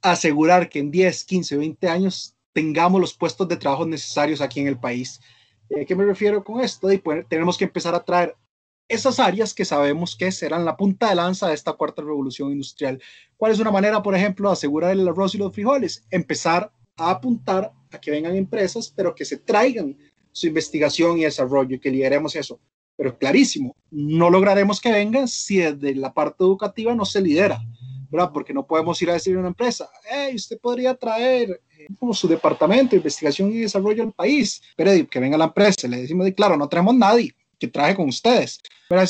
asegurar 0.00 0.68
que 0.68 0.78
en 0.78 0.90
10, 0.90 1.24
15, 1.24 1.56
20 1.58 1.88
años 1.88 2.34
tengamos 2.52 3.00
los 3.00 3.14
puestos 3.14 3.46
de 3.48 3.56
trabajo 3.56 3.84
necesarios 3.86 4.40
aquí 4.40 4.60
en 4.60 4.66
el 4.66 4.78
país. 4.78 5.20
¿A 5.80 5.84
qué 5.84 5.94
me 5.94 6.04
refiero 6.04 6.42
con 6.42 6.60
esto? 6.60 6.90
Y 6.90 6.98
pues, 6.98 7.26
tenemos 7.28 7.56
que 7.58 7.64
empezar 7.64 7.94
a 7.94 8.04
traer 8.04 8.34
esas 8.88 9.18
áreas 9.18 9.54
que 9.54 9.64
sabemos 9.64 10.16
que 10.16 10.30
serán 10.32 10.64
la 10.64 10.76
punta 10.76 11.08
de 11.08 11.14
lanza 11.14 11.48
de 11.48 11.54
esta 11.54 11.72
cuarta 11.72 12.02
revolución 12.02 12.52
industrial. 12.52 13.00
¿Cuál 13.36 13.52
es 13.52 13.58
una 13.58 13.70
manera, 13.70 14.02
por 14.02 14.14
ejemplo, 14.14 14.48
de 14.48 14.54
asegurar 14.54 14.90
el 14.90 15.08
arroz 15.08 15.34
y 15.34 15.38
los 15.38 15.52
frijoles? 15.52 16.04
Empezar 16.10 16.72
a 16.96 17.10
apuntar 17.10 17.72
a 17.90 18.00
que 18.00 18.10
vengan 18.10 18.36
empresas, 18.36 18.92
pero 18.94 19.14
que 19.14 19.24
se 19.24 19.38
traigan 19.38 19.96
su 20.32 20.46
investigación 20.46 21.18
y 21.18 21.24
desarrollo 21.24 21.76
y 21.76 21.78
que 21.78 21.90
lideremos 21.90 22.36
eso. 22.36 22.60
Pero 22.96 23.16
clarísimo, 23.16 23.74
no 23.90 24.30
lograremos 24.30 24.80
que 24.80 24.92
vengan 24.92 25.28
si 25.28 25.58
desde 25.58 25.94
la 25.94 26.12
parte 26.12 26.44
educativa 26.44 26.94
no 26.94 27.04
se 27.04 27.20
lidera, 27.20 27.60
¿verdad? 28.10 28.30
Porque 28.32 28.52
no 28.52 28.66
podemos 28.66 29.00
ir 29.00 29.10
a 29.10 29.14
decir 29.14 29.36
a 29.36 29.40
una 29.40 29.48
empresa, 29.48 29.88
hey, 30.10 30.34
usted 30.34 30.58
podría 30.60 30.94
traer 30.94 31.62
eh, 31.70 31.86
como 31.98 32.12
su 32.12 32.28
departamento 32.28 32.90
de 32.90 32.96
investigación 32.98 33.50
y 33.50 33.60
desarrollo 33.60 34.02
al 34.02 34.12
país, 34.12 34.62
pero 34.76 34.90
que 35.08 35.20
venga 35.20 35.38
la 35.38 35.46
empresa, 35.46 35.88
le 35.88 36.02
decimos, 36.02 36.30
claro, 36.36 36.56
no 36.56 36.68
traemos 36.68 36.94
nadie, 36.94 37.34
que 37.62 37.68
traje 37.68 37.94
con 37.94 38.08
ustedes. 38.08 38.60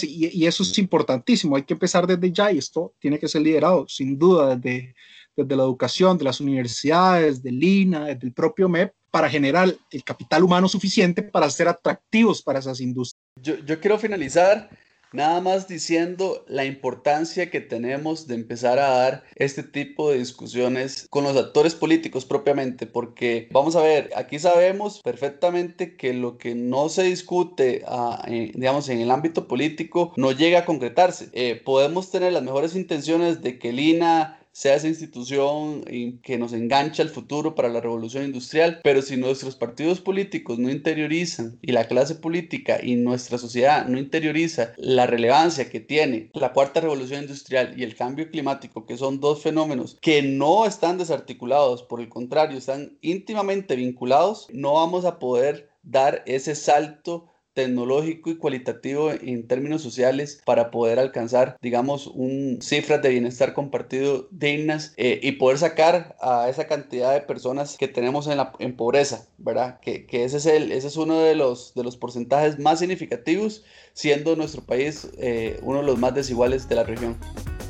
Y, 0.03 0.43
y, 0.43 0.47
eso 0.47 0.63
es 0.63 0.79
importantísimo, 0.79 1.57
hay 1.57 1.63
que 1.63 1.73
empezar 1.73 2.07
desde 2.07 2.31
ya 2.31 2.53
y 2.53 2.59
esto 2.59 2.93
tiene 3.01 3.19
que 3.19 3.27
ser 3.27 3.41
liderado 3.41 3.87
sin 3.89 4.19
duda 4.19 4.55
desde, 4.55 4.95
desde 5.35 5.57
la 5.57 5.63
educación, 5.63 6.19
de 6.19 6.25
las 6.25 6.39
universidades, 6.39 7.43
del 7.43 7.65
INA, 7.65 8.05
desde 8.05 8.27
el 8.27 8.33
propio 8.33 8.69
MEP, 8.69 8.93
para 9.11 9.29
generar 9.31 9.75
el 9.91 10.05
capital 10.05 10.45
humano 10.45 10.69
suficiente 10.69 11.23
para 11.23 11.49
ser 11.49 11.67
atractivos 11.67 12.43
para 12.43 12.59
esas 12.59 12.81
industrias. 12.81 13.23
Yo, 13.41 13.57
yo 13.65 13.81
quiero 13.81 13.99
finalizar 13.99 14.69
Nada 15.13 15.41
más 15.41 15.69
diciendo 15.69 16.45
la 16.49 16.65
importancia 16.65 17.51
que 17.51 17.61
tenemos 17.61 18.27
de 18.27 18.35
empezar 18.35 18.79
a 18.79 18.89
dar 18.89 19.25
este 19.37 19.63
tipo 19.63 20.11
de 20.11 20.19
discusiones 20.19 21.07
con 21.11 21.25
los 21.25 21.37
actores 21.37 21.75
políticos 21.75 22.25
propiamente, 22.25 22.87
porque 22.87 23.49
vamos 23.51 23.77
a 23.77 23.83
ver, 23.83 24.11
aquí 24.17 24.39
sabemos 24.39 25.01
perfectamente 25.03 25.97
que 25.97 26.15
lo 26.15 26.39
que 26.39 26.55
no 26.55 26.89
se 26.89 27.03
discute, 27.03 27.83
ah, 27.87 28.25
digamos, 28.29 28.89
en 28.89 29.01
el 29.01 29.11
ámbito 29.11 29.49
político 29.49 30.13
no 30.17 30.33
llega 30.33 30.61
a 30.61 30.65
concretarse. 30.65 31.29
Eh, 31.33 31.61
podemos 31.63 32.11
tener 32.11 32.33
las 32.33 32.43
mejores 32.43 32.75
intenciones 32.75 33.43
de 33.43 33.59
que 33.59 33.73
Lina 33.73 34.42
sea 34.53 34.77
esa 34.77 34.89
institución 34.89 35.85
que 36.23 36.39
nos 36.39 36.53
engancha 36.53 37.03
al 37.03 37.09
futuro 37.09 37.55
para 37.55 37.69
la 37.69 37.81
revolución 37.81 38.25
industrial, 38.25 38.81
pero 38.85 39.03
si 39.03 39.17
nuestros 39.17 39.57
partidos 39.57 40.01
políticos 40.01 40.59
no 40.59 40.71
interiorizan 40.71 41.59
y 41.63 41.73
la 41.73 41.89
clase 41.89 42.15
política 42.15 42.79
y 42.83 42.97
nuestra 42.97 43.39
sociedad 43.39 43.87
no 43.87 43.99
interioriza 43.99 44.75
la 44.77 45.07
relevancia 45.07 45.71
que 45.71 45.81
tiene 45.81 46.31
la 46.35 46.53
cuarta 46.53 46.81
revolución 46.81 47.23
industrial 47.23 47.75
y 47.77 47.83
el 47.83 47.97
cambio 47.97 48.31
climático, 48.31 48.87
que 48.87 48.97
son 48.97 49.21
dos 49.21 49.43
fenómenos 49.43 49.99
que 50.01 50.23
no 50.23 50.67
están 50.67 50.99
desarticulados, 50.99 51.83
por 51.83 52.01
el 52.01 52.09
contrario, 52.09 52.59
están 52.59 52.99
íntimamente 53.01 53.77
vinculados, 53.77 54.49
no 54.53 54.75
vamos 54.75 55.05
a 55.05 55.19
poder 55.19 55.71
dar 55.83 56.23
ese 56.27 56.55
salto 56.55 57.32
tecnológico 57.55 58.31
y 58.31 58.37
cualitativo 58.37 59.11
en 59.11 59.47
términos 59.47 59.83
sociales 59.83 60.41
para 60.45 60.71
poder 60.71 60.99
alcanzar, 60.99 61.57
digamos, 61.61 62.07
un 62.07 62.59
cifras 62.63 63.03
de 63.03 63.11
bienestar 63.11 63.53
compartido 63.55 64.29
dignas 64.31 64.95
eh, 64.97 65.21
y 65.23 65.33
poder 65.33 65.59
sacar 65.59 66.17
a 66.21 66.49
esa 66.49 66.67
cantidad 66.67 67.13
de 67.13 67.21
personas 67.21 67.77
que 67.77 67.89
tenemos 67.89 68.27
en, 68.27 68.39
la, 68.39 68.53
en 68.59 68.77
pobreza, 68.77 69.27
¿verdad? 69.39 69.81
Que, 69.81 70.07
que, 70.07 70.25
ese, 70.25 70.39
es 70.39 70.47
el, 70.47 70.73
ese 70.73 70.89
es 70.89 70.97
uno 70.97 71.21
de 71.21 71.35
los, 71.35 71.75
de 71.75 71.85
los 71.85 71.97
porcentajes 71.97 72.59
más 72.59 72.79
significativos, 72.79 73.65
siendo 73.93 74.37
nuestro 74.37 74.63
país 74.63 75.09
eh, 75.19 75.59
uno 75.63 75.79
de 75.79 75.85
los 75.85 75.99
más 75.99 76.15
desiguales 76.15 76.69
de 76.69 76.75
la 76.75 76.85
región. 76.85 77.17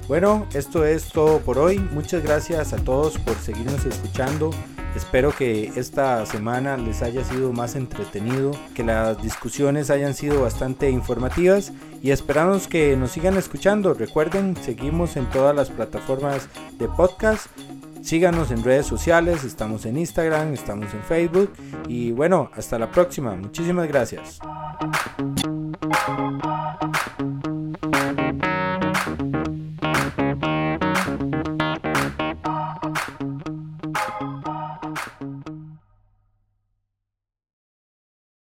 Bueno, 0.08 0.46
esto 0.54 0.84
es 0.84 1.08
todo 1.08 1.40
por 1.40 1.58
hoy. 1.58 1.78
Muchas 1.78 2.22
gracias 2.22 2.72
a 2.72 2.76
todos 2.76 3.18
por 3.18 3.36
seguirnos 3.36 3.84
escuchando. 3.86 4.50
Espero 4.94 5.34
que 5.34 5.72
esta 5.76 6.24
semana 6.26 6.76
les 6.76 7.02
haya 7.02 7.24
sido 7.24 7.52
más 7.52 7.76
entretenido, 7.76 8.52
que 8.74 8.84
las 8.84 9.22
discusiones 9.22 9.90
hayan 9.90 10.14
sido 10.14 10.42
bastante 10.42 10.90
informativas 10.90 11.72
y 12.02 12.10
esperamos 12.10 12.68
que 12.68 12.96
nos 12.96 13.12
sigan 13.12 13.36
escuchando. 13.36 13.94
Recuerden, 13.94 14.56
seguimos 14.56 15.16
en 15.16 15.26
todas 15.30 15.56
las 15.56 15.70
plataformas 15.70 16.48
de 16.78 16.88
podcast. 16.88 17.46
Síganos 18.02 18.50
en 18.50 18.64
redes 18.64 18.86
sociales, 18.86 19.44
estamos 19.44 19.86
en 19.86 19.96
Instagram, 19.96 20.52
estamos 20.52 20.92
en 20.92 21.02
Facebook 21.02 21.52
y 21.86 22.10
bueno, 22.10 22.50
hasta 22.54 22.78
la 22.78 22.90
próxima. 22.90 23.36
Muchísimas 23.36 23.86
gracias. 23.86 24.40